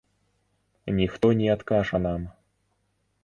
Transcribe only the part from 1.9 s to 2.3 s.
нам.